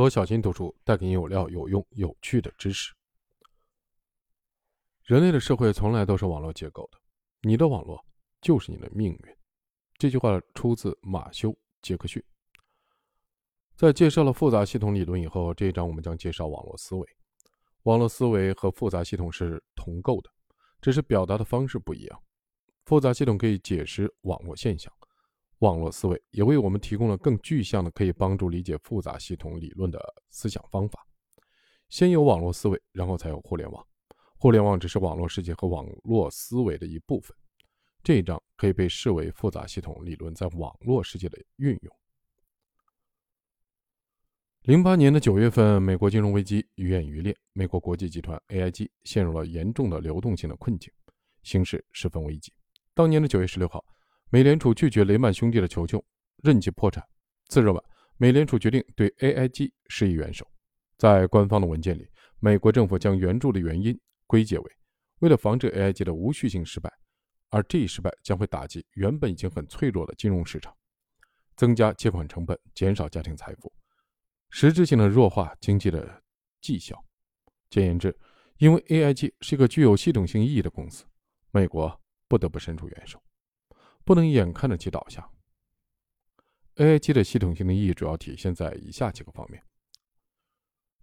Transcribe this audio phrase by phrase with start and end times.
[0.00, 2.94] 罗小新读书带给你有料、有用、有趣的知识。
[5.02, 6.98] 人类的社会从来都是网络结构的，
[7.42, 8.02] 你的网络
[8.40, 9.36] 就是你的命运。
[9.98, 11.50] 这句话出自马修·
[11.82, 12.24] 杰克逊。
[13.76, 17.06] 在介绍了复杂系统理论以后，这一章我们将介绍网络思维。
[17.82, 20.30] 网络思维和复杂系统是同构的，
[20.80, 22.22] 只是表达的方式不一样。
[22.86, 24.90] 复杂系统可以解释网络现象。
[25.60, 30.00] 网络思维也为我们提供了更具象的、可以帮助理解复杂系统理论的
[30.30, 31.06] 思想方法。
[31.90, 33.86] 先有网络思维，然后才有互联网。
[34.38, 37.36] 互联网只是网络世界和网络思维的一部分。
[38.02, 41.94] 这一章可以被视为复杂系统理论在网络世界的运用。
[44.62, 50.90] 零八年的九月份，美国金融危机愈演愈烈，美国国际集团 AIG 陷入了严重的流动性的困境，
[51.42, 52.50] 形势十分危急。
[52.94, 53.84] 当年的九月十六号。
[54.32, 56.04] 美联储拒绝雷曼兄弟的求救，
[56.44, 57.04] 任其破产。
[57.48, 57.84] 次日晚，
[58.16, 60.48] 美联储决定对 AIG 施以援手。
[60.96, 62.08] 在官方的文件里，
[62.38, 64.72] 美国政府将援助的原因归结为
[65.18, 66.92] 为了防止 AIG 的无序性失败，
[67.48, 70.72] 而这一失败将会打击原本已经很脆弱的金融市场，
[71.56, 73.72] 增加借款成本，减少家庭财富，
[74.50, 76.22] 实质性的弱化经济的
[76.60, 77.04] 绩效。
[77.68, 78.16] 简言之，
[78.58, 81.04] 因为 AIG 是一个具有系统性意义的公司，
[81.50, 83.20] 美国不得不伸出援手。
[84.10, 85.30] 不能眼看着其倒下。
[86.74, 89.62] AIG 的系统性的意义主要体现在以下几个方面：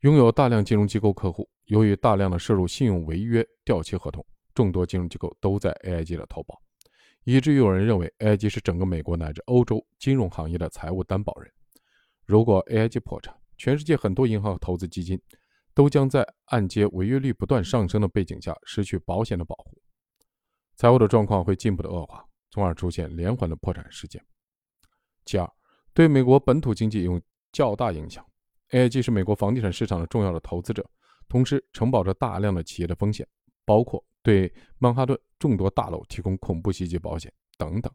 [0.00, 6.60] 拥有大量金融机构客户，由于大量的涉入信用违约掉期合同，众多金融机构都在 AIG 的投保，
[7.22, 11.48] 以至于有人认为 AIG 是整个美国乃至欧洲金融行业的财务担保人。
[12.24, 15.16] 如果 AIG 破产，全世界很多银行和投资基金
[15.74, 19.80] 都将在按揭违约率不断上升的背景下失去保险的保护，
[20.74, 22.25] 财务的状况会进一步的恶化。
[22.50, 24.24] 从而出现连环的破产事件。
[25.24, 25.50] 其二，
[25.92, 27.20] 对美国本土经济有
[27.52, 28.24] 较大影响。
[28.70, 30.84] AIG 是美国房地产市场的重要的投资者，
[31.28, 33.26] 同时承保着大量的企业的风险，
[33.64, 37.92] 包括对曼哈顿众多大楼提供恐怖袭击保险等等。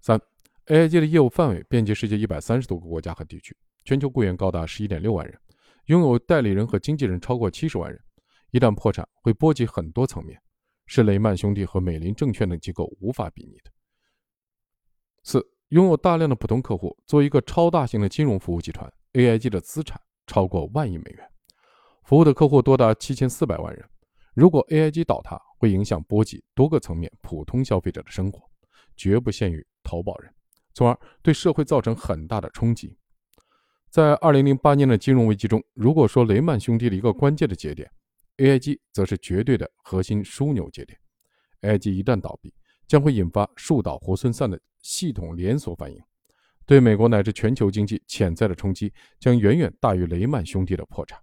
[0.00, 0.18] 三
[0.66, 5.38] ，AIG 的业务范围遍及世界一百三十多个国家和地区，全球雇员高达十一点六万人，
[5.86, 8.00] 拥有代理人和经纪人超过七十万人。
[8.50, 10.40] 一旦破产，会波及很多层面。
[10.92, 13.70] 是雷曼兄弟和美林证券等机构无法比拟的。
[15.22, 21.24] 四，拥有大量的普通客户，作为一个超大型的金融服务集团，AIG 的资产超过万亿美元，
[22.02, 23.88] 服务的客户多达七千四百万人。
[24.34, 28.42] 如果 AIG 倒塌，会影响波及多个层面普通消费者的生活，
[28.96, 30.34] 绝不限于投保人，
[30.74, 32.98] 从而对社会造成很大的冲击。
[33.90, 37.88] 在二零零八年的金融危机中，如果说雷曼兄弟的一个关键的节点。
[38.40, 40.98] AIG 则是绝对的核心枢纽节点
[41.60, 42.54] ，AIG 一旦倒闭，
[42.86, 46.02] 将会引发树倒猢狲散的系统连锁反应，
[46.64, 51.20] 对美国乃至全球经济潜在的冲击将远远大于雷曼兄弟的破产。